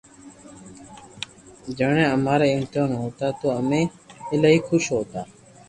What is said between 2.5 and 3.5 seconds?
امتحان ھوتا تو